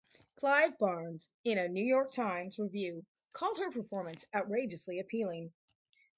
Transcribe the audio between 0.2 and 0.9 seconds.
Clive